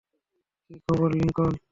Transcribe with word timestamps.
কী 0.63 0.75
খবর, 0.85 1.09
লিংকন! 1.13 1.51